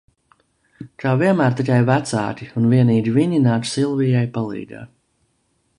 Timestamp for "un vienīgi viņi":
2.61-3.45